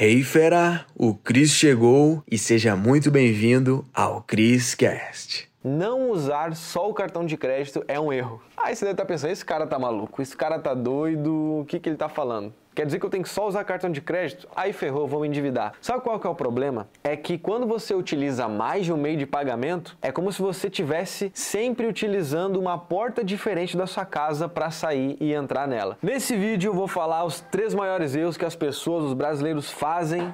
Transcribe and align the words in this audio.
Hey 0.00 0.22
fera, 0.22 0.86
o 0.94 1.12
Chris 1.12 1.50
chegou 1.50 2.22
e 2.30 2.38
seja 2.38 2.76
muito 2.76 3.10
bem-vindo 3.10 3.84
ao 3.92 4.22
Chris 4.22 4.72
Cast. 4.72 5.50
Não 5.64 6.12
usar 6.12 6.54
só 6.54 6.88
o 6.88 6.94
cartão 6.94 7.26
de 7.26 7.36
crédito 7.36 7.84
é 7.88 7.98
um 7.98 8.12
erro. 8.12 8.40
Aí 8.56 8.76
você 8.76 8.84
deve 8.84 8.92
estar 8.92 9.04
pensando, 9.04 9.32
esse 9.32 9.44
cara 9.44 9.66
tá 9.66 9.76
maluco, 9.76 10.22
esse 10.22 10.36
cara 10.36 10.56
tá 10.56 10.72
doido, 10.72 11.58
o 11.62 11.64
que, 11.64 11.80
que 11.80 11.88
ele 11.88 11.96
tá 11.96 12.08
falando? 12.08 12.54
Quer 12.78 12.86
dizer 12.86 13.00
que 13.00 13.06
eu 13.06 13.10
tenho 13.10 13.24
que 13.24 13.28
só 13.28 13.44
usar 13.44 13.64
cartão 13.64 13.90
de 13.90 14.00
crédito? 14.00 14.46
Aí 14.54 14.72
ferrou, 14.72 15.08
vou 15.08 15.22
me 15.22 15.26
endividar. 15.26 15.72
Sabe 15.80 16.00
qual 16.00 16.20
que 16.20 16.28
é 16.28 16.30
o 16.30 16.34
problema? 16.36 16.88
É 17.02 17.16
que 17.16 17.36
quando 17.36 17.66
você 17.66 17.92
utiliza 17.92 18.46
mais 18.46 18.84
de 18.84 18.92
um 18.92 18.96
meio 18.96 19.16
de 19.16 19.26
pagamento, 19.26 19.98
é 20.00 20.12
como 20.12 20.30
se 20.30 20.40
você 20.40 20.70
tivesse 20.70 21.32
sempre 21.34 21.88
utilizando 21.88 22.56
uma 22.56 22.78
porta 22.78 23.24
diferente 23.24 23.76
da 23.76 23.84
sua 23.84 24.04
casa 24.04 24.48
para 24.48 24.70
sair 24.70 25.16
e 25.18 25.32
entrar 25.32 25.66
nela. 25.66 25.98
Nesse 26.00 26.36
vídeo 26.36 26.68
eu 26.68 26.72
vou 26.72 26.86
falar 26.86 27.24
os 27.24 27.40
três 27.40 27.74
maiores 27.74 28.14
erros 28.14 28.36
que 28.36 28.44
as 28.44 28.54
pessoas, 28.54 29.06
os 29.06 29.12
brasileiros 29.12 29.72
fazem 29.72 30.32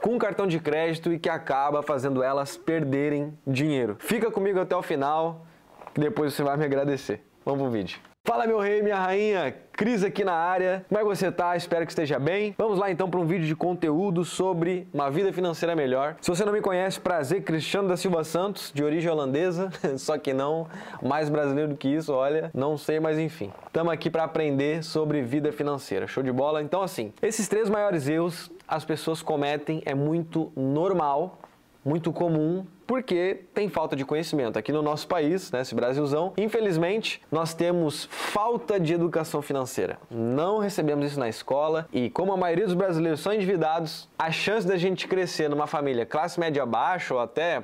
com 0.00 0.18
cartão 0.18 0.48
de 0.48 0.58
crédito 0.58 1.12
e 1.12 1.18
que 1.20 1.28
acaba 1.28 1.80
fazendo 1.80 2.24
elas 2.24 2.56
perderem 2.56 3.38
dinheiro. 3.46 3.94
Fica 4.00 4.32
comigo 4.32 4.58
até 4.58 4.74
o 4.74 4.82
final, 4.82 5.46
que 5.94 6.00
depois 6.00 6.34
você 6.34 6.42
vai 6.42 6.56
me 6.56 6.64
agradecer. 6.64 7.24
Vamos 7.44 7.62
pro 7.62 7.70
vídeo. 7.70 8.00
Fala 8.26 8.48
meu 8.48 8.58
rei, 8.58 8.82
minha 8.82 8.96
rainha, 8.96 9.54
Cris 9.76 10.04
aqui 10.04 10.22
na 10.22 10.34
área. 10.34 10.84
Como 10.88 11.00
é 11.00 11.02
que 11.02 11.08
você 11.08 11.32
tá? 11.32 11.56
Espero 11.56 11.84
que 11.84 11.90
esteja 11.90 12.16
bem. 12.16 12.54
Vamos 12.56 12.78
lá 12.78 12.92
então 12.92 13.10
para 13.10 13.18
um 13.18 13.26
vídeo 13.26 13.46
de 13.46 13.56
conteúdo 13.56 14.24
sobre 14.24 14.86
uma 14.94 15.10
vida 15.10 15.32
financeira 15.32 15.74
melhor. 15.74 16.16
Se 16.20 16.30
você 16.30 16.44
não 16.44 16.52
me 16.52 16.60
conhece, 16.60 17.00
prazer, 17.00 17.42
Cristiano 17.42 17.88
da 17.88 17.96
Silva 17.96 18.22
Santos, 18.22 18.70
de 18.72 18.84
origem 18.84 19.10
holandesa, 19.10 19.70
só 19.98 20.16
que 20.16 20.32
não 20.32 20.68
mais 21.02 21.28
brasileiro 21.28 21.70
do 21.70 21.76
que 21.76 21.88
isso, 21.88 22.12
olha, 22.12 22.52
não 22.54 22.78
sei, 22.78 23.00
mas 23.00 23.18
enfim. 23.18 23.52
Estamos 23.66 23.92
aqui 23.92 24.08
para 24.08 24.22
aprender 24.22 24.84
sobre 24.84 25.22
vida 25.22 25.50
financeira. 25.50 26.06
Show 26.06 26.22
de 26.22 26.30
bola? 26.30 26.62
Então 26.62 26.80
assim, 26.80 27.12
esses 27.20 27.48
três 27.48 27.68
maiores 27.68 28.08
erros 28.08 28.50
as 28.68 28.84
pessoas 28.84 29.22
cometem 29.22 29.82
é 29.84 29.94
muito 29.94 30.52
normal, 30.56 31.40
muito 31.84 32.12
comum 32.12 32.64
porque 32.86 33.44
tem 33.52 33.68
falta 33.68 33.96
de 33.96 34.04
conhecimento. 34.04 34.58
Aqui 34.58 34.72
no 34.72 34.82
nosso 34.82 35.06
país, 35.06 35.50
né, 35.50 35.60
esse 35.60 35.74
Brasilzão, 35.74 36.32
infelizmente, 36.36 37.22
nós 37.30 37.54
temos 37.54 38.08
falta 38.10 38.78
de 38.78 38.92
educação 38.92 39.42
financeira. 39.42 39.98
Não 40.10 40.58
recebemos 40.58 41.06
isso 41.06 41.20
na 41.20 41.28
escola 41.28 41.88
e 41.92 42.10
como 42.10 42.32
a 42.32 42.36
maioria 42.36 42.64
dos 42.64 42.74
brasileiros 42.74 43.20
são 43.20 43.32
endividados, 43.32 44.08
a 44.18 44.30
chance 44.30 44.66
da 44.66 44.76
gente 44.76 45.08
crescer 45.08 45.48
numa 45.48 45.66
família 45.66 46.04
classe 46.04 46.38
média 46.38 46.64
baixa 46.66 47.14
ou 47.14 47.20
até 47.20 47.62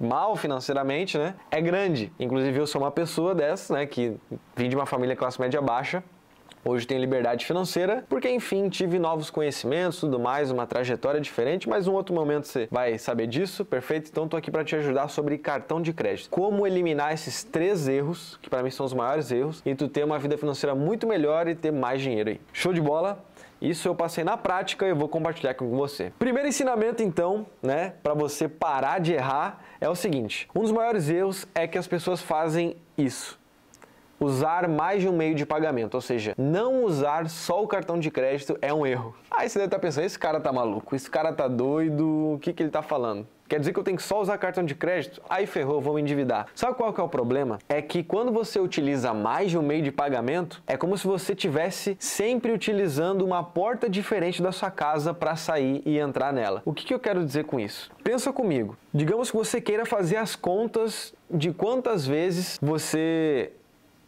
mal 0.00 0.34
financeiramente, 0.36 1.16
né, 1.16 1.34
é 1.50 1.60
grande. 1.60 2.12
Inclusive 2.18 2.58
eu 2.58 2.66
sou 2.66 2.80
uma 2.80 2.90
pessoa 2.90 3.34
dessa, 3.34 3.74
né, 3.74 3.86
que 3.86 4.16
vim 4.56 4.68
de 4.68 4.76
uma 4.76 4.86
família 4.86 5.14
classe 5.14 5.40
média 5.40 5.60
baixa 5.60 6.02
Hoje 6.66 6.86
tenho 6.86 6.98
liberdade 6.98 7.44
financeira 7.44 8.06
porque, 8.08 8.30
enfim, 8.30 8.70
tive 8.70 8.98
novos 8.98 9.28
conhecimentos, 9.28 10.00
tudo 10.00 10.18
mais, 10.18 10.50
uma 10.50 10.66
trajetória 10.66 11.20
diferente, 11.20 11.68
mas 11.68 11.86
um 11.86 11.92
outro 11.92 12.14
momento 12.14 12.48
você 12.48 12.66
vai 12.70 12.96
saber 12.96 13.26
disso, 13.26 13.66
perfeito? 13.66 14.08
Então 14.10 14.24
estou 14.24 14.38
aqui 14.38 14.50
para 14.50 14.64
te 14.64 14.74
ajudar 14.74 15.08
sobre 15.08 15.36
cartão 15.36 15.82
de 15.82 15.92
crédito. 15.92 16.30
Como 16.30 16.66
eliminar 16.66 17.12
esses 17.12 17.44
três 17.44 17.86
erros, 17.86 18.38
que 18.40 18.48
para 18.48 18.62
mim 18.62 18.70
são 18.70 18.86
os 18.86 18.94
maiores 18.94 19.30
erros, 19.30 19.60
e 19.66 19.74
tu 19.74 19.88
ter 19.88 20.04
uma 20.04 20.18
vida 20.18 20.38
financeira 20.38 20.74
muito 20.74 21.06
melhor 21.06 21.48
e 21.48 21.54
ter 21.54 21.70
mais 21.70 22.00
dinheiro 22.00 22.30
aí. 22.30 22.40
Show 22.50 22.72
de 22.72 22.80
bola? 22.80 23.22
Isso 23.60 23.86
eu 23.86 23.94
passei 23.94 24.24
na 24.24 24.38
prática 24.38 24.86
e 24.86 24.90
eu 24.90 24.96
vou 24.96 25.08
compartilhar 25.08 25.52
com 25.52 25.68
você. 25.68 26.12
Primeiro 26.18 26.48
ensinamento, 26.48 27.02
então, 27.02 27.46
né, 27.62 27.92
para 28.02 28.14
você 28.14 28.48
parar 28.48 29.00
de 29.00 29.12
errar 29.12 29.62
é 29.80 29.88
o 29.88 29.94
seguinte: 29.94 30.48
um 30.54 30.62
dos 30.62 30.72
maiores 30.72 31.10
erros 31.10 31.46
é 31.54 31.66
que 31.66 31.76
as 31.76 31.86
pessoas 31.86 32.22
fazem 32.22 32.76
isso 32.96 33.38
usar 34.18 34.68
mais 34.68 35.02
de 35.02 35.08
um 35.08 35.16
meio 35.16 35.34
de 35.34 35.44
pagamento, 35.44 35.94
ou 35.94 36.00
seja, 36.00 36.34
não 36.36 36.84
usar 36.84 37.28
só 37.28 37.62
o 37.62 37.66
cartão 37.66 37.98
de 37.98 38.10
crédito 38.10 38.56
é 38.60 38.72
um 38.72 38.86
erro. 38.86 39.14
Aí 39.30 39.48
você 39.48 39.58
deve 39.58 39.66
estar 39.66 39.78
pensando, 39.78 40.04
esse 40.04 40.18
cara 40.18 40.40
tá 40.40 40.52
maluco, 40.52 40.94
esse 40.94 41.10
cara 41.10 41.32
tá 41.32 41.48
doido, 41.48 42.34
o 42.34 42.38
que, 42.38 42.52
que 42.52 42.62
ele 42.62 42.70
tá 42.70 42.82
falando? 42.82 43.26
Quer 43.46 43.60
dizer 43.60 43.72
que 43.74 43.78
eu 43.78 43.84
tenho 43.84 43.96
que 43.96 44.02
só 44.02 44.20
usar 44.22 44.38
cartão 44.38 44.64
de 44.64 44.74
crédito? 44.74 45.20
Aí 45.28 45.46
ferrou, 45.46 45.80
vou 45.80 45.94
me 45.94 46.00
endividar. 46.00 46.46
Sabe 46.54 46.76
qual 46.76 46.92
que 46.94 47.00
é 47.00 47.04
o 47.04 47.08
problema? 47.08 47.58
É 47.68 47.82
que 47.82 48.02
quando 48.02 48.32
você 48.32 48.58
utiliza 48.58 49.12
mais 49.12 49.50
de 49.50 49.58
um 49.58 49.62
meio 49.62 49.82
de 49.82 49.92
pagamento, 49.92 50.62
é 50.66 50.78
como 50.78 50.96
se 50.96 51.06
você 51.06 51.34
tivesse 51.34 51.94
sempre 52.00 52.52
utilizando 52.52 53.22
uma 53.22 53.44
porta 53.44 53.88
diferente 53.88 54.42
da 54.42 54.50
sua 54.50 54.70
casa 54.70 55.12
para 55.12 55.36
sair 55.36 55.82
e 55.84 55.98
entrar 55.98 56.32
nela. 56.32 56.62
O 56.64 56.72
que, 56.72 56.86
que 56.86 56.94
eu 56.94 56.98
quero 56.98 57.24
dizer 57.24 57.44
com 57.44 57.60
isso? 57.60 57.90
Pensa 58.02 58.32
comigo. 58.32 58.76
Digamos 58.92 59.30
que 59.30 59.36
você 59.36 59.60
queira 59.60 59.84
fazer 59.84 60.16
as 60.16 60.34
contas 60.34 61.12
de 61.30 61.52
quantas 61.52 62.06
vezes 62.06 62.58
você 62.62 63.52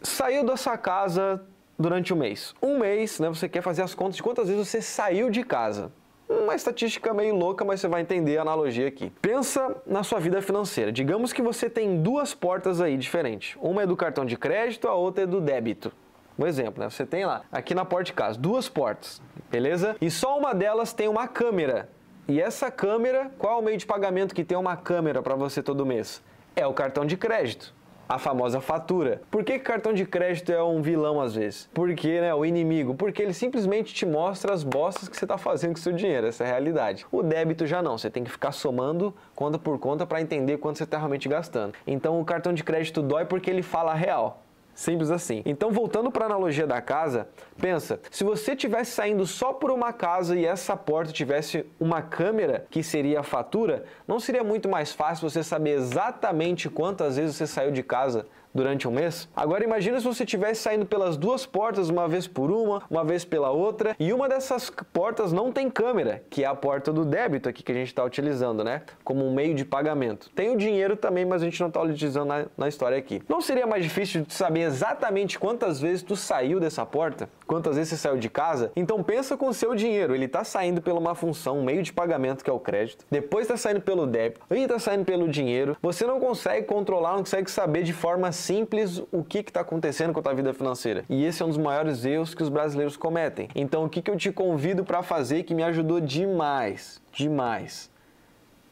saiu 0.02 0.44
da 0.44 0.56
sua 0.56 0.76
casa 0.76 1.42
durante 1.78 2.12
um 2.12 2.16
mês. 2.16 2.54
Um 2.62 2.78
mês, 2.78 3.20
né, 3.20 3.28
você 3.28 3.48
quer 3.48 3.62
fazer 3.62 3.82
as 3.82 3.94
contas 3.94 4.16
de 4.16 4.22
quantas 4.22 4.48
vezes 4.48 4.66
você 4.66 4.80
saiu 4.80 5.30
de 5.30 5.42
casa. 5.42 5.92
Uma 6.28 6.56
estatística 6.56 7.14
meio 7.14 7.36
louca, 7.36 7.64
mas 7.64 7.80
você 7.80 7.86
vai 7.86 8.00
entender 8.00 8.38
a 8.38 8.42
analogia 8.42 8.88
aqui. 8.88 9.12
Pensa 9.22 9.76
na 9.86 10.02
sua 10.02 10.18
vida 10.18 10.42
financeira. 10.42 10.90
Digamos 10.90 11.32
que 11.32 11.40
você 11.40 11.70
tem 11.70 12.02
duas 12.02 12.34
portas 12.34 12.80
aí 12.80 12.96
diferentes. 12.96 13.56
Uma 13.60 13.82
é 13.82 13.86
do 13.86 13.96
cartão 13.96 14.24
de 14.24 14.36
crédito, 14.36 14.88
a 14.88 14.94
outra 14.94 15.22
é 15.22 15.26
do 15.26 15.40
débito. 15.40 15.92
Um 16.36 16.44
exemplo, 16.44 16.82
né? 16.82 16.90
Você 16.90 17.06
tem 17.06 17.24
lá, 17.24 17.42
aqui 17.50 17.74
na 17.74 17.84
porta 17.84 18.04
de 18.04 18.12
casa, 18.12 18.38
duas 18.38 18.68
portas, 18.68 19.22
beleza? 19.50 19.96
E 20.00 20.10
só 20.10 20.36
uma 20.36 20.52
delas 20.52 20.92
tem 20.92 21.08
uma 21.08 21.28
câmera. 21.28 21.88
E 22.28 22.40
essa 22.40 22.72
câmera, 22.72 23.30
qual 23.38 23.58
é 23.58 23.60
o 23.60 23.62
meio 23.62 23.78
de 23.78 23.86
pagamento 23.86 24.34
que 24.34 24.44
tem 24.44 24.58
uma 24.58 24.76
câmera 24.76 25.22
para 25.22 25.36
você 25.36 25.62
todo 25.62 25.86
mês? 25.86 26.22
É 26.56 26.66
o 26.66 26.74
cartão 26.74 27.06
de 27.06 27.16
crédito 27.16 27.75
a 28.08 28.18
famosa 28.18 28.60
fatura. 28.60 29.22
Por 29.30 29.44
que, 29.44 29.58
cartão 29.58 29.92
de 29.92 30.04
crédito 30.04 30.52
é 30.52 30.62
um 30.62 30.80
vilão 30.82 31.20
às 31.20 31.34
vezes? 31.34 31.68
Porque, 31.74 32.20
né, 32.20 32.34
o 32.34 32.44
inimigo? 32.44 32.94
Porque 32.94 33.22
ele 33.22 33.32
simplesmente 33.32 33.92
te 33.92 34.06
mostra 34.06 34.52
as 34.52 34.62
bostas 34.62 35.08
que 35.08 35.16
você 35.16 35.24
está 35.24 35.36
fazendo 35.38 35.72
com 35.72 35.80
seu 35.80 35.92
dinheiro, 35.92 36.26
essa 36.26 36.44
é 36.44 36.46
a 36.46 36.50
realidade. 36.50 37.06
O 37.10 37.22
débito 37.22 37.66
já 37.66 37.82
não, 37.82 37.98
você 37.98 38.10
tem 38.10 38.24
que 38.24 38.30
ficar 38.30 38.52
somando 38.52 39.14
conta 39.34 39.58
por 39.58 39.78
conta 39.78 40.06
para 40.06 40.20
entender 40.20 40.58
quanto 40.58 40.78
você 40.78 40.84
está 40.84 40.98
realmente 40.98 41.28
gastando. 41.28 41.74
Então 41.86 42.20
o 42.20 42.24
cartão 42.24 42.52
de 42.52 42.64
crédito 42.64 43.02
dói 43.02 43.24
porque 43.24 43.50
ele 43.50 43.62
fala 43.62 43.94
real. 43.94 44.45
Simples 44.76 45.10
assim. 45.10 45.42
Então, 45.46 45.70
voltando 45.70 46.10
para 46.10 46.24
a 46.24 46.26
analogia 46.26 46.66
da 46.66 46.82
casa, 46.82 47.26
pensa, 47.58 47.98
se 48.10 48.22
você 48.22 48.54
tivesse 48.54 48.90
saindo 48.90 49.26
só 49.26 49.54
por 49.54 49.70
uma 49.70 49.90
casa 49.90 50.36
e 50.36 50.44
essa 50.44 50.76
porta 50.76 51.10
tivesse 51.10 51.64
uma 51.80 52.02
câmera, 52.02 52.66
que 52.70 52.82
seria 52.82 53.20
a 53.20 53.22
fatura, 53.22 53.84
não 54.06 54.20
seria 54.20 54.44
muito 54.44 54.68
mais 54.68 54.92
fácil 54.92 55.30
você 55.30 55.42
saber 55.42 55.70
exatamente 55.70 56.68
quantas 56.68 57.16
vezes 57.16 57.36
você 57.36 57.46
saiu 57.46 57.72
de 57.72 57.82
casa 57.82 58.26
durante 58.56 58.88
um 58.88 58.90
mês? 58.90 59.28
Agora 59.36 59.62
imagina 59.62 60.00
se 60.00 60.06
você 60.06 60.24
estivesse 60.24 60.62
saindo 60.62 60.86
pelas 60.86 61.16
duas 61.16 61.46
portas, 61.46 61.88
uma 61.88 62.08
vez 62.08 62.26
por 62.26 62.50
uma, 62.50 62.82
uma 62.90 63.04
vez 63.04 63.24
pela 63.24 63.50
outra, 63.50 63.94
e 64.00 64.12
uma 64.12 64.28
dessas 64.28 64.70
portas 64.92 65.32
não 65.32 65.52
tem 65.52 65.70
câmera, 65.70 66.22
que 66.28 66.42
é 66.42 66.46
a 66.46 66.54
porta 66.54 66.92
do 66.92 67.04
débito 67.04 67.48
aqui 67.48 67.62
que 67.62 67.70
a 67.70 67.74
gente 67.74 67.88
está 67.88 68.02
utilizando, 68.02 68.64
né? 68.64 68.82
Como 69.04 69.24
um 69.24 69.32
meio 69.32 69.54
de 69.54 69.64
pagamento. 69.64 70.30
Tem 70.34 70.50
o 70.50 70.56
dinheiro 70.56 70.96
também, 70.96 71.24
mas 71.24 71.42
a 71.42 71.44
gente 71.44 71.60
não 71.60 71.68
está 71.68 71.82
utilizando 71.82 72.28
na, 72.28 72.46
na 72.56 72.68
história 72.68 72.96
aqui. 72.96 73.22
Não 73.28 73.40
seria 73.40 73.66
mais 73.66 73.84
difícil 73.84 74.22
de 74.22 74.34
saber 74.34 74.60
exatamente 74.60 75.38
quantas 75.38 75.80
vezes 75.80 76.02
tu 76.02 76.16
saiu 76.16 76.58
dessa 76.58 76.84
porta? 76.84 77.28
Quantas 77.46 77.76
vezes 77.76 77.90
você 77.90 77.96
saiu 77.96 78.16
de 78.16 78.28
casa? 78.28 78.72
Então 78.74 79.02
pensa 79.02 79.36
com 79.36 79.48
o 79.48 79.54
seu 79.54 79.74
dinheiro, 79.74 80.14
ele 80.14 80.24
está 80.24 80.42
saindo 80.42 80.80
pela 80.80 80.98
uma 80.98 81.14
função, 81.14 81.58
um 81.58 81.64
meio 81.64 81.82
de 81.82 81.92
pagamento 81.92 82.42
que 82.42 82.50
é 82.50 82.52
o 82.52 82.58
crédito, 82.58 83.04
depois 83.10 83.44
está 83.44 83.56
saindo 83.56 83.80
pelo 83.80 84.06
débito, 84.06 84.40
e 84.50 84.62
está 84.62 84.78
saindo 84.78 85.04
pelo 85.04 85.28
dinheiro. 85.28 85.76
Você 85.82 86.06
não 86.06 86.18
consegue 86.18 86.66
controlar, 86.66 87.12
não 87.12 87.20
consegue 87.20 87.50
saber 87.50 87.82
de 87.82 87.92
forma 87.92 88.32
simples 88.46 89.02
o 89.10 89.24
que 89.24 89.38
está 89.38 89.60
acontecendo 89.60 90.12
com 90.12 90.20
a 90.20 90.22
tua 90.22 90.34
vida 90.34 90.54
financeira. 90.54 91.04
E 91.08 91.24
esse 91.24 91.42
é 91.42 91.44
um 91.44 91.48
dos 91.48 91.58
maiores 91.58 92.04
erros 92.04 92.34
que 92.34 92.42
os 92.42 92.48
brasileiros 92.48 92.96
cometem. 92.96 93.48
Então, 93.54 93.84
o 93.84 93.88
que, 93.88 94.00
que 94.00 94.10
eu 94.10 94.16
te 94.16 94.30
convido 94.30 94.84
para 94.84 95.02
fazer 95.02 95.42
que 95.42 95.54
me 95.54 95.64
ajudou 95.64 96.00
demais, 96.00 97.02
demais? 97.12 97.90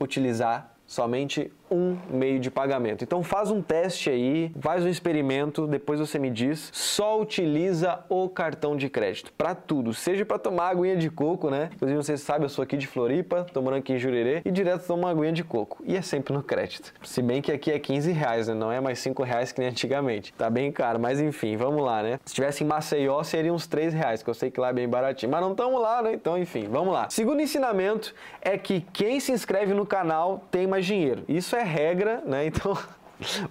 Utilizar 0.00 0.72
somente 0.86 1.52
um 1.74 1.98
meio 2.08 2.38
de 2.38 2.50
pagamento. 2.50 3.02
Então 3.02 3.22
faz 3.22 3.50
um 3.50 3.60
teste 3.60 4.10
aí, 4.10 4.52
faz 4.60 4.84
um 4.84 4.88
experimento, 4.88 5.66
depois 5.66 6.00
você 6.00 6.18
me 6.18 6.30
diz. 6.30 6.70
Só 6.72 7.20
utiliza 7.20 8.00
o 8.08 8.28
cartão 8.28 8.76
de 8.76 8.88
crédito 8.88 9.32
para 9.36 9.54
tudo, 9.54 9.92
seja 9.92 10.24
para 10.24 10.38
tomar 10.38 10.68
aguinha 10.68 10.96
de 10.96 11.10
coco, 11.10 11.50
né? 11.50 11.70
Inclusive 11.74 12.02
você 12.02 12.16
sabe, 12.16 12.44
eu 12.44 12.48
sou 12.48 12.62
aqui 12.62 12.76
de 12.76 12.86
Floripa, 12.86 13.46
tô 13.52 13.60
morando 13.60 13.80
aqui 13.80 13.92
em 13.92 13.98
Jurerê 13.98 14.42
e 14.44 14.50
direto 14.50 14.86
tomo 14.86 15.02
uma 15.02 15.10
aguinha 15.10 15.32
de 15.32 15.42
coco. 15.42 15.82
E 15.84 15.96
é 15.96 16.02
sempre 16.02 16.32
no 16.32 16.42
crédito. 16.42 16.92
Se 17.02 17.20
bem 17.20 17.42
que 17.42 17.50
aqui 17.50 17.70
é 17.70 17.78
15 17.78 18.12
reais, 18.12 18.48
né? 18.48 18.54
Não 18.54 18.70
é 18.70 18.80
mais 18.80 18.98
5 19.00 19.22
reais 19.22 19.52
que 19.52 19.60
nem 19.60 19.70
antigamente. 19.70 20.32
Tá 20.34 20.48
bem 20.48 20.70
caro, 20.70 21.00
mas 21.00 21.20
enfim, 21.20 21.56
vamos 21.56 21.82
lá, 21.82 22.02
né? 22.02 22.20
Se 22.24 22.34
tivesse 22.34 22.62
em 22.62 22.66
Maceió, 22.66 23.22
seria 23.22 23.52
uns 23.52 23.66
3 23.66 23.92
reais, 23.92 24.22
que 24.22 24.30
eu 24.30 24.34
sei 24.34 24.50
que 24.50 24.60
lá 24.60 24.68
é 24.68 24.72
bem 24.72 24.88
baratinho. 24.88 25.32
Mas 25.32 25.40
não 25.40 25.52
estamos 25.52 25.80
lá, 25.80 26.02
né? 26.02 26.12
Então, 26.14 26.38
enfim, 26.38 26.68
vamos 26.70 26.92
lá. 26.92 27.08
Segundo 27.10 27.40
ensinamento 27.40 28.14
é 28.40 28.56
que 28.56 28.80
quem 28.92 29.18
se 29.18 29.32
inscreve 29.32 29.74
no 29.74 29.84
canal 29.84 30.44
tem 30.50 30.66
mais 30.66 30.86
dinheiro. 30.86 31.24
Isso 31.28 31.56
é 31.56 31.63
regra, 31.64 32.22
né? 32.24 32.46
Então, 32.54 32.76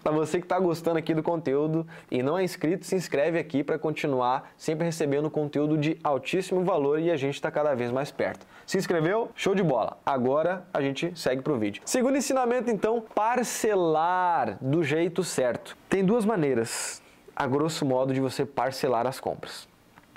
para 0.04 0.12
você 0.12 0.40
que 0.40 0.46
está 0.46 0.60
gostando 0.60 0.98
aqui 1.00 1.14
do 1.14 1.24
conteúdo 1.24 1.88
e 2.12 2.22
não 2.22 2.38
é 2.38 2.44
inscrito, 2.44 2.86
se 2.86 2.96
inscreve 2.96 3.40
aqui 3.40 3.64
para 3.64 3.80
continuar 3.80 4.52
sempre 4.58 4.86
recebendo 4.86 5.30
conteúdo 5.30 5.78
de 5.78 5.98
altíssimo 6.04 6.64
valor 6.66 7.00
e 7.00 7.10
a 7.10 7.16
gente 7.16 7.36
está 7.36 7.50
cada 7.50 7.74
vez 7.74 7.90
mais 7.90 8.12
perto. 8.12 8.46
Se 8.68 8.78
inscreveu? 8.78 9.32
Show 9.36 9.56
de 9.56 9.64
bola! 9.64 9.98
Agora 10.06 10.66
a 10.74 10.82
gente 10.82 11.14
segue 11.16 11.42
para 11.42 11.54
o 11.54 11.58
vídeo. 11.58 11.82
Segundo 11.86 12.18
ensinamento, 12.18 12.70
então, 12.70 13.04
parcelar 13.16 14.58
do 14.62 14.84
jeito 14.84 15.24
certo. 15.24 15.78
Tem 15.90 16.04
duas 16.04 16.26
maneiras, 16.26 17.02
a 17.34 17.48
grosso 17.48 17.86
modo, 17.86 18.14
de 18.14 18.20
você 18.20 18.46
parcelar 18.46 19.08
as 19.08 19.20
compras. 19.20 19.68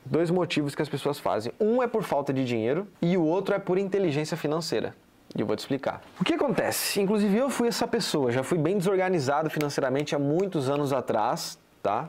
dois 0.04 0.30
motivos 0.30 0.74
que 0.74 0.82
as 0.82 0.88
pessoas 0.88 1.18
fazem. 1.18 1.52
Um 1.60 1.82
é 1.82 1.86
por 1.86 2.02
falta 2.02 2.32
de 2.32 2.44
dinheiro 2.44 2.86
e 3.00 3.16
o 3.16 3.24
outro 3.24 3.54
é 3.54 3.58
por 3.58 3.78
inteligência 3.78 4.36
financeira. 4.36 4.94
E 5.36 5.40
eu 5.42 5.46
vou 5.46 5.54
te 5.54 5.60
explicar. 5.60 6.00
O 6.18 6.24
que 6.24 6.34
acontece? 6.34 7.00
Inclusive 7.00 7.36
eu 7.36 7.50
fui 7.50 7.68
essa 7.68 7.86
pessoa, 7.86 8.32
já 8.32 8.42
fui 8.42 8.56
bem 8.56 8.78
desorganizado 8.78 9.50
financeiramente 9.50 10.14
há 10.14 10.18
muitos 10.18 10.70
anos 10.70 10.92
atrás, 10.94 11.58
tá? 11.82 12.08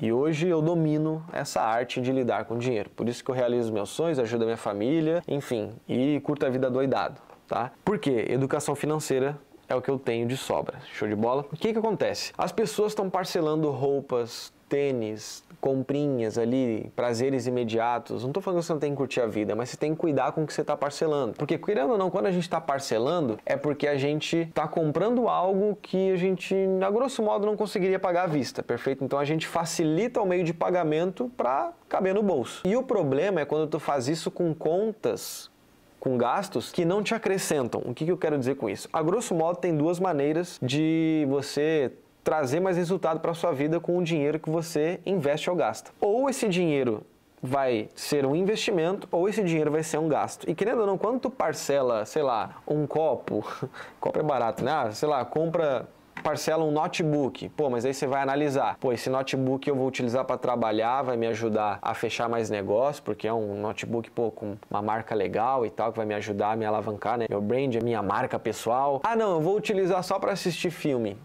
E 0.00 0.12
hoje 0.12 0.46
eu 0.46 0.60
domino 0.60 1.24
essa 1.32 1.62
arte 1.62 2.00
de 2.00 2.12
lidar 2.12 2.44
com 2.44 2.58
dinheiro. 2.58 2.90
Por 2.90 3.08
isso 3.08 3.24
que 3.24 3.30
eu 3.30 3.34
realizo 3.34 3.72
meus 3.72 3.88
sonhos, 3.88 4.18
ajudo 4.18 4.42
a 4.42 4.44
minha 4.44 4.56
família, 4.56 5.22
enfim, 5.26 5.72
e 5.88 6.20
curto 6.20 6.44
a 6.44 6.50
vida 6.50 6.70
doidado, 6.70 7.20
tá? 7.48 7.72
Por 7.84 7.98
quê? 7.98 8.26
Educação 8.28 8.74
financeira 8.74 9.36
é 9.66 9.74
o 9.74 9.80
que 9.80 9.90
eu 9.90 9.98
tenho 9.98 10.28
de 10.28 10.36
sobra. 10.36 10.78
Show 10.92 11.08
de 11.08 11.16
bola? 11.16 11.46
O 11.50 11.56
que 11.56 11.72
que 11.72 11.78
acontece? 11.78 12.32
As 12.36 12.52
pessoas 12.52 12.92
estão 12.92 13.08
parcelando 13.08 13.70
roupas, 13.70 14.52
tênis, 14.68 15.42
comprinhas 15.60 16.38
ali, 16.38 16.90
prazeres 16.94 17.46
imediatos. 17.46 18.22
Não 18.22 18.30
estou 18.30 18.42
falando 18.42 18.60
que 18.60 18.66
você 18.66 18.72
não 18.72 18.80
tem 18.80 18.90
que 18.92 18.96
curtir 18.96 19.20
a 19.20 19.26
vida, 19.26 19.54
mas 19.56 19.70
você 19.70 19.76
tem 19.76 19.92
que 19.92 19.98
cuidar 19.98 20.32
com 20.32 20.42
o 20.42 20.46
que 20.46 20.52
você 20.52 20.60
está 20.60 20.76
parcelando. 20.76 21.34
Porque, 21.34 21.58
querendo 21.58 21.92
ou 21.92 21.98
não, 21.98 22.10
quando 22.10 22.26
a 22.26 22.30
gente 22.30 22.44
está 22.44 22.60
parcelando, 22.60 23.38
é 23.44 23.56
porque 23.56 23.86
a 23.86 23.96
gente 23.96 24.36
está 24.38 24.68
comprando 24.68 25.28
algo 25.28 25.76
que 25.80 26.12
a 26.12 26.16
gente, 26.16 26.54
a 26.84 26.90
grosso 26.90 27.22
modo, 27.22 27.46
não 27.46 27.56
conseguiria 27.56 27.98
pagar 27.98 28.24
à 28.24 28.26
vista, 28.26 28.62
perfeito? 28.62 29.04
Então 29.04 29.18
a 29.18 29.24
gente 29.24 29.46
facilita 29.46 30.20
o 30.20 30.26
meio 30.26 30.44
de 30.44 30.54
pagamento 30.54 31.30
para 31.36 31.72
caber 31.88 32.14
no 32.14 32.22
bolso. 32.22 32.62
E 32.64 32.76
o 32.76 32.82
problema 32.82 33.40
é 33.40 33.44
quando 33.44 33.68
tu 33.68 33.78
faz 33.78 34.08
isso 34.08 34.30
com 34.30 34.54
contas 34.54 35.50
com 35.98 36.16
gastos 36.16 36.70
que 36.70 36.84
não 36.84 37.02
te 37.02 37.14
acrescentam. 37.14 37.82
O 37.84 37.92
que, 37.92 38.04
que 38.04 38.12
eu 38.12 38.16
quero 38.16 38.38
dizer 38.38 38.54
com 38.54 38.68
isso? 38.70 38.88
A 38.92 39.02
grosso 39.02 39.34
modo, 39.34 39.58
tem 39.58 39.76
duas 39.76 39.98
maneiras 39.98 40.58
de 40.62 41.26
você 41.28 41.92
trazer 42.28 42.60
mais 42.60 42.76
resultado 42.76 43.20
para 43.20 43.32
sua 43.32 43.52
vida 43.52 43.80
com 43.80 43.96
o 43.96 44.04
dinheiro 44.04 44.38
que 44.38 44.50
você 44.50 45.00
investe 45.06 45.48
ou 45.48 45.56
gasta. 45.56 45.92
Ou 45.98 46.28
esse 46.28 46.46
dinheiro 46.46 47.02
vai 47.42 47.88
ser 47.94 48.26
um 48.26 48.36
investimento 48.36 49.08
ou 49.10 49.26
esse 49.30 49.42
dinheiro 49.42 49.70
vai 49.70 49.82
ser 49.82 49.96
um 49.96 50.08
gasto. 50.08 50.46
E 50.46 50.54
querendo 50.54 50.80
ou 50.80 50.86
não, 50.86 50.98
quando 50.98 51.20
tu 51.20 51.30
parcela, 51.30 52.04
sei 52.04 52.22
lá, 52.22 52.56
um 52.68 52.86
copo, 52.86 53.42
copo 53.98 54.18
é 54.18 54.22
barato, 54.22 54.62
né? 54.62 54.70
Ah, 54.70 54.90
sei 54.90 55.08
lá, 55.08 55.24
compra 55.24 55.88
parcela 56.22 56.62
um 56.64 56.70
notebook. 56.70 57.48
Pô, 57.50 57.70
mas 57.70 57.86
aí 57.86 57.94
você 57.94 58.06
vai 58.06 58.20
analisar. 58.20 58.76
Pô, 58.78 58.92
esse 58.92 59.08
notebook 59.08 59.66
eu 59.66 59.74
vou 59.74 59.86
utilizar 59.86 60.26
para 60.26 60.36
trabalhar, 60.36 61.00
vai 61.00 61.16
me 61.16 61.26
ajudar 61.28 61.78
a 61.80 61.94
fechar 61.94 62.28
mais 62.28 62.50
negócio, 62.50 63.02
porque 63.02 63.26
é 63.26 63.32
um 63.32 63.58
notebook, 63.58 64.10
pô, 64.10 64.30
com 64.30 64.54
uma 64.70 64.82
marca 64.82 65.14
legal 65.14 65.64
e 65.64 65.70
tal, 65.70 65.92
que 65.92 65.96
vai 65.96 66.04
me 66.04 66.14
ajudar 66.14 66.52
a 66.52 66.56
me 66.56 66.66
alavancar, 66.66 67.16
né? 67.16 67.24
Meu 67.30 67.40
brand, 67.40 67.74
a 67.76 67.80
minha 67.82 68.02
marca 68.02 68.38
pessoal. 68.38 69.00
Ah, 69.02 69.16
não, 69.16 69.36
eu 69.36 69.40
vou 69.40 69.56
utilizar 69.56 70.02
só 70.02 70.18
para 70.18 70.32
assistir 70.32 70.70
filme 70.70 71.16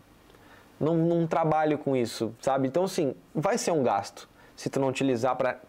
não, 0.83 0.95
não 0.95 1.27
trabalho 1.27 1.77
com 1.77 1.95
isso, 1.95 2.33
sabe? 2.39 2.68
Então, 2.68 2.83
assim, 2.83 3.15
vai 3.33 3.57
ser 3.57 3.71
um 3.71 3.83
gasto 3.83 4.30
se 4.56 4.69
tu 4.69 4.80
não 4.80 4.89
utilizar 4.89 5.35
para 5.35 5.59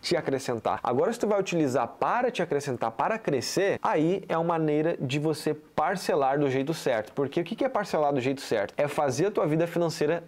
te 0.00 0.16
acrescentar. 0.16 0.78
Agora, 0.82 1.10
se 1.12 1.18
tu 1.18 1.26
vai 1.26 1.40
utilizar 1.40 1.88
para 1.88 2.30
te 2.30 2.42
acrescentar, 2.42 2.90
para 2.90 3.18
crescer, 3.18 3.78
aí 3.82 4.22
é 4.28 4.36
uma 4.36 4.58
maneira 4.58 4.96
de 5.00 5.18
você 5.18 5.54
parcelar 5.54 6.38
do 6.38 6.50
jeito 6.50 6.74
certo. 6.74 7.12
Porque 7.14 7.40
o 7.40 7.44
que 7.44 7.64
é 7.64 7.68
parcelar 7.68 8.12
do 8.12 8.20
jeito 8.20 8.42
certo? 8.42 8.74
É 8.76 8.86
fazer 8.86 9.26
a 9.26 9.30
tua 9.30 9.46
vida 9.46 9.66
financeira 9.66 10.22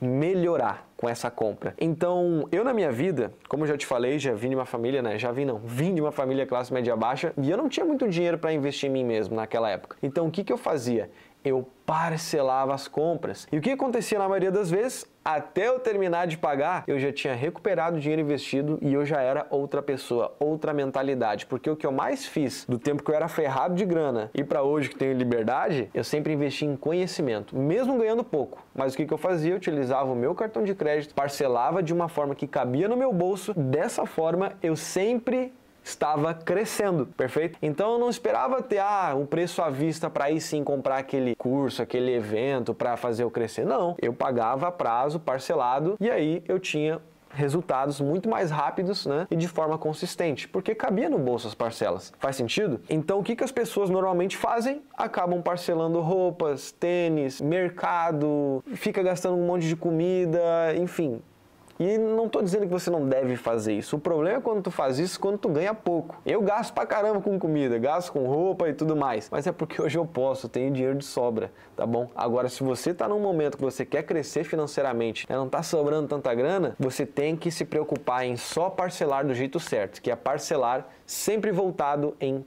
melhorar 0.00 0.88
com 0.96 1.08
essa 1.08 1.30
compra. 1.30 1.74
Então, 1.78 2.48
eu 2.50 2.64
na 2.64 2.72
minha 2.72 2.90
vida, 2.90 3.32
como 3.48 3.66
já 3.66 3.76
te 3.76 3.86
falei, 3.86 4.18
já 4.18 4.32
vim 4.32 4.50
de 4.50 4.54
uma 4.54 4.64
família, 4.64 5.02
né? 5.02 5.18
Já 5.18 5.32
vim 5.32 5.44
não, 5.44 5.58
vim 5.58 5.94
de 5.94 6.00
uma 6.00 6.12
família 6.12 6.46
classe 6.46 6.72
média 6.72 6.96
baixa 6.96 7.32
e 7.36 7.50
eu 7.50 7.56
não 7.56 7.68
tinha 7.68 7.84
muito 7.84 8.08
dinheiro 8.08 8.38
para 8.38 8.52
investir 8.52 8.88
em 8.88 8.92
mim 8.92 9.04
mesmo 9.04 9.34
naquela 9.34 9.68
época. 9.68 9.96
Então, 10.02 10.26
o 10.26 10.30
que 10.30 10.44
que 10.44 10.52
eu 10.52 10.58
fazia? 10.58 11.10
Eu 11.44 11.68
parcelava 11.86 12.74
as 12.74 12.86
compras. 12.86 13.46
E 13.50 13.56
o 13.56 13.60
que 13.60 13.70
acontecia 13.70 14.18
na 14.18 14.28
maioria 14.28 14.50
das 14.50 14.70
vezes? 14.70 15.06
Até 15.24 15.68
eu 15.68 15.78
terminar 15.78 16.26
de 16.26 16.38
pagar, 16.38 16.84
eu 16.86 16.98
já 16.98 17.12
tinha 17.12 17.34
recuperado 17.34 17.96
o 17.96 18.00
dinheiro 18.00 18.22
investido 18.22 18.78
e 18.80 18.94
eu 18.94 19.04
já 19.04 19.20
era 19.20 19.46
outra 19.50 19.82
pessoa, 19.82 20.34
outra 20.38 20.72
mentalidade. 20.72 21.46
Porque 21.46 21.68
o 21.68 21.76
que 21.76 21.86
eu 21.86 21.92
mais 21.92 22.26
fiz 22.26 22.64
do 22.66 22.78
tempo 22.78 23.02
que 23.02 23.10
eu 23.10 23.14
era 23.14 23.28
ferrado 23.28 23.74
de 23.74 23.84
grana 23.84 24.30
e 24.34 24.42
para 24.42 24.62
hoje 24.62 24.88
que 24.88 24.96
tenho 24.96 25.12
liberdade, 25.12 25.90
eu 25.92 26.02
sempre 26.02 26.32
investi 26.32 26.64
em 26.64 26.76
conhecimento, 26.76 27.56
mesmo 27.56 27.98
ganhando 27.98 28.24
pouco. 28.24 28.64
Mas 28.74 28.94
o 28.94 28.96
que, 28.96 29.12
eu 29.12 29.18
fazia? 29.18 29.52
Eu 29.52 29.56
utilizava 29.56 30.10
o 30.10 30.16
meu 30.16 30.34
cartão 30.34 30.64
de 30.64 30.74
crédito, 30.74 31.14
parcelava 31.14 31.82
de 31.82 31.92
uma 31.92 32.08
forma 32.08 32.34
que 32.34 32.46
cabia 32.46 32.88
no 32.88 32.96
meu 32.96 33.12
bolso. 33.12 33.52
Dessa 33.54 34.06
forma, 34.06 34.52
eu 34.62 34.76
sempre 34.76 35.52
estava 35.88 36.34
crescendo, 36.34 37.06
perfeito? 37.06 37.58
Então 37.62 37.94
eu 37.94 37.98
não 37.98 38.10
esperava 38.10 38.62
ter 38.62 38.78
ah, 38.78 39.14
um 39.16 39.26
preço 39.26 39.62
à 39.62 39.70
vista 39.70 40.10
para 40.10 40.26
aí 40.26 40.40
sim 40.40 40.62
comprar 40.62 40.98
aquele 40.98 41.34
curso, 41.34 41.82
aquele 41.82 42.14
evento 42.14 42.74
para 42.74 42.96
fazer 42.96 43.24
eu 43.24 43.30
crescer. 43.30 43.64
Não, 43.64 43.96
eu 44.00 44.12
pagava 44.12 44.68
a 44.68 44.72
prazo, 44.72 45.18
parcelado, 45.18 45.96
e 46.00 46.10
aí 46.10 46.42
eu 46.46 46.58
tinha 46.58 47.00
resultados 47.30 48.00
muito 48.00 48.28
mais 48.28 48.50
rápidos 48.50 49.06
né, 49.06 49.26
e 49.30 49.36
de 49.36 49.46
forma 49.46 49.76
consistente, 49.76 50.48
porque 50.48 50.74
cabia 50.74 51.10
no 51.10 51.18
bolso 51.18 51.46
as 51.46 51.54
parcelas. 51.54 52.12
Faz 52.18 52.36
sentido? 52.36 52.80
Então 52.88 53.18
o 53.18 53.22
que, 53.22 53.36
que 53.36 53.44
as 53.44 53.52
pessoas 53.52 53.90
normalmente 53.90 54.36
fazem? 54.36 54.82
Acabam 54.96 55.42
parcelando 55.42 56.00
roupas, 56.00 56.72
tênis, 56.72 57.40
mercado, 57.40 58.64
fica 58.74 59.02
gastando 59.02 59.36
um 59.36 59.46
monte 59.46 59.66
de 59.66 59.76
comida, 59.76 60.74
enfim, 60.76 61.20
e 61.78 61.96
não 61.98 62.26
estou 62.26 62.42
dizendo 62.42 62.62
que 62.62 62.72
você 62.72 62.90
não 62.90 63.06
deve 63.06 63.36
fazer 63.36 63.74
isso. 63.74 63.96
O 63.96 64.00
problema 64.00 64.38
é 64.38 64.40
quando 64.40 64.62
tu 64.62 64.70
faz 64.70 64.98
isso 64.98 65.20
quando 65.20 65.38
tu 65.38 65.48
ganha 65.48 65.72
pouco. 65.72 66.20
Eu 66.26 66.42
gasto 66.42 66.72
pra 66.72 66.86
caramba 66.86 67.20
com 67.20 67.38
comida, 67.38 67.78
gasto 67.78 68.12
com 68.12 68.26
roupa 68.26 68.68
e 68.68 68.74
tudo 68.74 68.96
mais. 68.96 69.28
Mas 69.30 69.46
é 69.46 69.52
porque 69.52 69.80
hoje 69.80 69.98
eu 69.98 70.06
posso, 70.06 70.48
tenho 70.48 70.72
dinheiro 70.72 70.96
de 70.96 71.04
sobra, 71.04 71.52
tá 71.76 71.86
bom? 71.86 72.10
Agora, 72.14 72.48
se 72.48 72.62
você 72.62 72.90
está 72.90 73.08
num 73.08 73.20
momento 73.20 73.56
que 73.56 73.64
você 73.64 73.84
quer 73.84 74.02
crescer 74.02 74.44
financeiramente, 74.44 75.26
né, 75.28 75.36
não 75.36 75.46
está 75.46 75.62
sobrando 75.62 76.08
tanta 76.08 76.34
grana, 76.34 76.74
você 76.78 77.06
tem 77.06 77.36
que 77.36 77.50
se 77.50 77.64
preocupar 77.64 78.26
em 78.26 78.36
só 78.36 78.68
parcelar 78.70 79.26
do 79.26 79.34
jeito 79.34 79.60
certo, 79.60 80.02
que 80.02 80.10
é 80.10 80.16
parcelar 80.16 80.88
sempre 81.06 81.50
voltado 81.50 82.14
em 82.20 82.44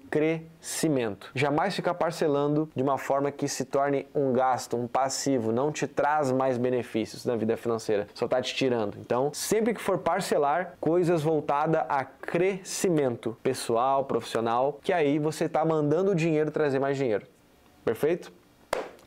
crescimento. 0.61 1.31
Jamais 1.33 1.75
ficar 1.75 1.95
parcelando 1.95 2.69
de 2.75 2.83
uma 2.83 2.97
forma 2.97 3.31
que 3.31 3.47
se 3.47 3.65
torne 3.65 4.07
um 4.13 4.31
gasto, 4.31 4.77
um 4.77 4.87
passivo, 4.87 5.51
não 5.51 5.71
te 5.71 5.87
traz 5.87 6.31
mais 6.31 6.57
benefícios 6.57 7.25
na 7.25 7.35
vida 7.35 7.57
financeira, 7.57 8.07
só 8.13 8.25
está 8.25 8.39
te 8.39 8.53
tirando. 8.55 8.97
Então, 8.99 9.31
sempre 9.33 9.73
que 9.73 9.81
for 9.81 9.97
parcelar, 9.97 10.75
coisas 10.79 11.23
voltadas 11.23 11.83
a 11.89 12.05
crescimento 12.05 13.35
pessoal, 13.41 14.05
profissional, 14.05 14.79
que 14.83 14.93
aí 14.93 15.17
você 15.17 15.45
está 15.45 15.65
mandando 15.65 16.11
o 16.11 16.15
dinheiro 16.15 16.51
trazer 16.51 16.79
mais 16.79 16.95
dinheiro. 16.95 17.25
Perfeito? 17.83 18.31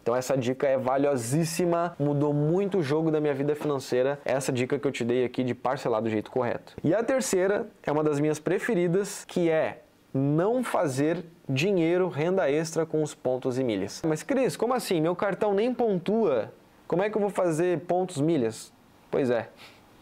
Então 0.02 0.14
essa 0.14 0.36
dica 0.36 0.66
é 0.66 0.76
valiosíssima, 0.76 1.96
mudou 1.98 2.34
muito 2.34 2.78
o 2.78 2.82
jogo 2.82 3.10
da 3.10 3.22
minha 3.22 3.32
vida 3.32 3.56
financeira. 3.56 4.20
Essa 4.22 4.52
dica 4.52 4.78
que 4.78 4.86
eu 4.86 4.92
te 4.92 5.02
dei 5.02 5.24
aqui 5.24 5.42
de 5.42 5.54
parcelar 5.54 6.02
do 6.02 6.10
jeito 6.10 6.30
correto. 6.30 6.74
E 6.84 6.92
a 6.94 7.02
terceira 7.02 7.66
é 7.82 7.90
uma 7.90 8.04
das 8.04 8.20
minhas 8.20 8.38
preferidas, 8.38 9.24
que 9.24 9.48
é 9.48 9.83
não 10.14 10.62
fazer 10.62 11.24
dinheiro, 11.48 12.08
renda 12.08 12.48
extra 12.48 12.86
com 12.86 13.02
os 13.02 13.14
pontos 13.14 13.58
e 13.58 13.64
milhas. 13.64 14.00
Mas 14.06 14.22
Cris, 14.22 14.56
como 14.56 14.72
assim? 14.72 15.00
Meu 15.00 15.16
cartão 15.16 15.52
nem 15.52 15.74
pontua. 15.74 16.52
Como 16.86 17.02
é 17.02 17.10
que 17.10 17.16
eu 17.16 17.20
vou 17.20 17.30
fazer 17.30 17.80
pontos 17.80 18.20
milhas? 18.20 18.72
Pois 19.10 19.28
é. 19.28 19.48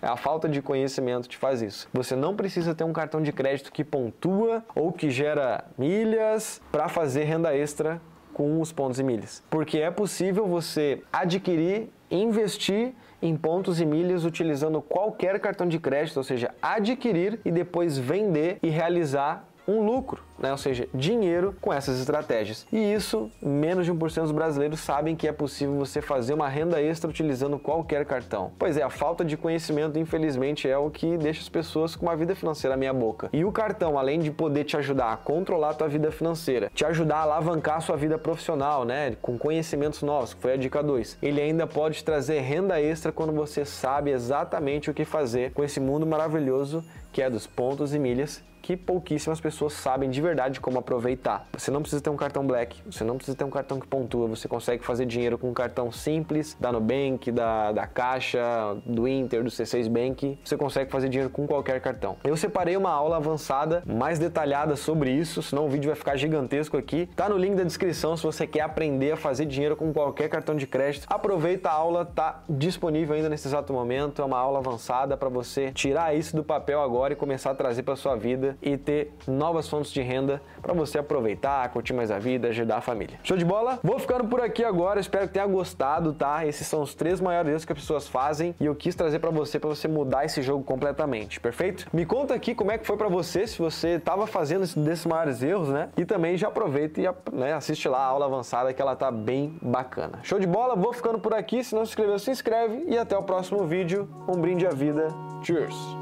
A 0.02 0.16
falta 0.16 0.48
de 0.48 0.60
conhecimento 0.60 1.28
te 1.28 1.36
faz 1.38 1.62
isso. 1.62 1.88
Você 1.92 2.14
não 2.16 2.34
precisa 2.34 2.74
ter 2.74 2.82
um 2.84 2.92
cartão 2.92 3.22
de 3.22 3.32
crédito 3.32 3.72
que 3.72 3.84
pontua 3.84 4.62
ou 4.74 4.92
que 4.92 5.08
gera 5.10 5.64
milhas 5.78 6.60
para 6.72 6.88
fazer 6.88 7.22
renda 7.24 7.56
extra 7.56 8.00
com 8.34 8.60
os 8.60 8.72
pontos 8.72 8.98
e 8.98 9.04
milhas. 9.04 9.42
Porque 9.48 9.78
é 9.78 9.90
possível 9.90 10.46
você 10.46 11.02
adquirir, 11.12 11.88
investir 12.10 12.92
em 13.20 13.36
pontos 13.36 13.80
e 13.80 13.86
milhas 13.86 14.24
utilizando 14.24 14.82
qualquer 14.82 15.38
cartão 15.38 15.68
de 15.68 15.78
crédito, 15.78 16.16
ou 16.16 16.24
seja, 16.24 16.52
adquirir 16.60 17.38
e 17.44 17.52
depois 17.52 17.96
vender 17.96 18.58
e 18.60 18.68
realizar 18.68 19.48
um 19.66 19.84
lucro, 19.84 20.22
né? 20.38 20.50
ou 20.50 20.58
seja, 20.58 20.88
dinheiro 20.92 21.54
com 21.60 21.72
essas 21.72 21.98
estratégias. 22.00 22.66
E 22.72 22.92
isso, 22.92 23.30
menos 23.40 23.86
de 23.86 23.92
1% 23.92 24.22
dos 24.22 24.32
brasileiros 24.32 24.80
sabem 24.80 25.14
que 25.14 25.28
é 25.28 25.32
possível 25.32 25.76
você 25.76 26.00
fazer 26.00 26.34
uma 26.34 26.48
renda 26.48 26.80
extra 26.80 27.08
utilizando 27.08 27.58
qualquer 27.58 28.04
cartão. 28.04 28.52
Pois 28.58 28.76
é, 28.76 28.82
a 28.82 28.90
falta 28.90 29.24
de 29.24 29.36
conhecimento, 29.36 29.98
infelizmente, 29.98 30.68
é 30.68 30.76
o 30.76 30.90
que 30.90 31.16
deixa 31.16 31.40
as 31.40 31.48
pessoas 31.48 31.94
com 31.94 32.06
uma 32.06 32.16
vida 32.16 32.34
financeira 32.34 32.76
meia 32.76 32.92
boca. 32.92 33.28
E 33.32 33.44
o 33.44 33.52
cartão, 33.52 33.98
além 33.98 34.20
de 34.20 34.30
poder 34.30 34.64
te 34.64 34.76
ajudar 34.76 35.12
a 35.12 35.16
controlar 35.16 35.70
a 35.70 35.74
tua 35.74 35.88
vida 35.88 36.10
financeira, 36.10 36.70
te 36.74 36.84
ajudar 36.84 37.16
a 37.16 37.22
alavancar 37.22 37.76
a 37.76 37.80
sua 37.80 37.96
vida 37.96 38.18
profissional, 38.18 38.84
né, 38.84 39.16
com 39.22 39.38
conhecimentos 39.38 40.02
novos, 40.02 40.34
que 40.34 40.40
foi 40.40 40.54
a 40.54 40.56
dica 40.56 40.82
2, 40.82 41.18
ele 41.22 41.40
ainda 41.40 41.66
pode 41.66 42.02
trazer 42.02 42.40
renda 42.40 42.80
extra 42.80 43.12
quando 43.12 43.32
você 43.32 43.64
sabe 43.64 44.10
exatamente 44.10 44.90
o 44.90 44.94
que 44.94 45.04
fazer 45.04 45.52
com 45.52 45.62
esse 45.62 45.80
mundo 45.80 46.06
maravilhoso 46.06 46.84
que 47.12 47.22
é 47.22 47.30
dos 47.30 47.46
pontos 47.46 47.94
e 47.94 47.98
milhas 47.98 48.42
que 48.62 48.76
pouquíssimas 48.76 49.40
pessoas 49.40 49.72
sabem 49.72 50.08
de 50.08 50.22
verdade 50.22 50.60
como 50.60 50.78
aproveitar. 50.78 51.46
Você 51.52 51.70
não 51.70 51.82
precisa 51.82 52.00
ter 52.00 52.08
um 52.08 52.16
cartão 52.16 52.46
Black, 52.46 52.80
você 52.88 53.02
não 53.02 53.16
precisa 53.16 53.36
ter 53.36 53.44
um 53.44 53.50
cartão 53.50 53.80
que 53.80 53.86
pontua, 53.86 54.28
você 54.28 54.46
consegue 54.46 54.84
fazer 54.84 55.04
dinheiro 55.04 55.36
com 55.36 55.50
um 55.50 55.52
cartão 55.52 55.90
simples 55.90 56.56
da 56.60 56.70
Nubank, 56.70 57.32
da, 57.32 57.72
da 57.72 57.86
Caixa, 57.86 58.40
do 58.86 59.08
Inter, 59.08 59.42
do 59.42 59.50
C6 59.50 59.88
Bank. 59.88 60.38
Você 60.44 60.56
consegue 60.56 60.90
fazer 60.90 61.08
dinheiro 61.08 61.28
com 61.28 61.46
qualquer 61.46 61.80
cartão. 61.80 62.16
Eu 62.22 62.36
separei 62.36 62.76
uma 62.76 62.90
aula 62.90 63.16
avançada, 63.16 63.82
mais 63.84 64.18
detalhada 64.18 64.76
sobre 64.76 65.10
isso, 65.10 65.42
senão 65.42 65.66
o 65.66 65.68
vídeo 65.68 65.88
vai 65.88 65.96
ficar 65.96 66.16
gigantesco 66.16 66.76
aqui. 66.76 67.08
Tá 67.16 67.28
no 67.28 67.36
link 67.36 67.56
da 67.56 67.64
descrição 67.64 68.16
se 68.16 68.22
você 68.22 68.46
quer 68.46 68.60
aprender 68.60 69.12
a 69.12 69.16
fazer 69.16 69.46
dinheiro 69.46 69.74
com 69.74 69.92
qualquer 69.92 70.28
cartão 70.28 70.54
de 70.54 70.66
crédito. 70.68 71.06
Aproveita 71.10 71.68
a 71.68 71.72
aula, 71.72 72.04
tá 72.04 72.44
disponível 72.48 73.16
ainda 73.16 73.28
nesse 73.28 73.48
exato 73.48 73.72
momento. 73.72 74.22
É 74.22 74.24
uma 74.24 74.38
aula 74.38 74.60
avançada 74.60 75.16
para 75.16 75.28
você 75.28 75.72
tirar 75.72 76.14
isso 76.14 76.36
do 76.36 76.44
papel 76.44 76.80
agora 76.80 77.01
agora 77.02 77.14
e 77.14 77.16
começar 77.16 77.50
a 77.50 77.54
trazer 77.54 77.82
para 77.82 77.96
sua 77.96 78.14
vida 78.14 78.56
e 78.62 78.76
ter 78.76 79.12
novas 79.26 79.68
fontes 79.68 79.90
de 79.90 80.00
renda 80.00 80.40
para 80.60 80.72
você 80.72 80.98
aproveitar, 80.98 81.68
curtir 81.70 81.92
mais 81.92 82.12
a 82.12 82.18
vida, 82.18 82.48
ajudar 82.48 82.76
a 82.76 82.80
família. 82.80 83.18
Show 83.24 83.36
de 83.36 83.44
bola? 83.44 83.80
Vou 83.82 83.98
ficando 83.98 84.28
por 84.28 84.40
aqui 84.40 84.62
agora, 84.64 85.00
espero 85.00 85.26
que 85.26 85.34
tenha 85.34 85.46
gostado, 85.46 86.12
tá? 86.12 86.46
Esses 86.46 86.64
são 86.64 86.80
os 86.80 86.94
três 86.94 87.20
maiores 87.20 87.50
erros 87.50 87.64
que 87.64 87.72
as 87.72 87.78
pessoas 87.78 88.06
fazem 88.06 88.54
e 88.60 88.66
eu 88.66 88.74
quis 88.76 88.94
trazer 88.94 89.18
para 89.18 89.30
você 89.30 89.58
para 89.58 89.68
você 89.68 89.88
mudar 89.88 90.24
esse 90.24 90.42
jogo 90.42 90.62
completamente, 90.62 91.40
perfeito? 91.40 91.88
Me 91.92 92.06
conta 92.06 92.34
aqui 92.34 92.54
como 92.54 92.70
é 92.70 92.78
que 92.78 92.86
foi 92.86 92.96
para 92.96 93.08
você, 93.08 93.48
se 93.48 93.58
você 93.58 93.96
estava 93.96 94.24
fazendo 94.28 94.64
desses 94.84 95.04
maiores 95.04 95.42
erros, 95.42 95.70
né? 95.70 95.88
E 95.96 96.04
também 96.04 96.36
já 96.36 96.46
aproveita 96.46 97.00
e 97.00 97.08
né, 97.32 97.52
assiste 97.52 97.88
lá 97.88 97.98
a 97.98 98.06
aula 98.06 98.26
avançada 98.26 98.72
que 98.72 98.80
ela 98.80 98.94
tá 98.94 99.10
bem 99.10 99.58
bacana. 99.60 100.20
Show 100.22 100.38
de 100.38 100.46
bola? 100.46 100.76
Vou 100.76 100.92
ficando 100.92 101.18
por 101.18 101.34
aqui, 101.34 101.64
se 101.64 101.74
não 101.74 101.84
se 101.84 101.90
inscreveu, 101.90 102.18
se 102.20 102.30
inscreve 102.30 102.84
e 102.86 102.96
até 102.96 103.18
o 103.18 103.24
próximo 103.24 103.66
vídeo. 103.66 104.08
Um 104.28 104.40
brinde 104.40 104.64
à 104.66 104.70
vida. 104.70 105.08
Cheers! 105.42 106.01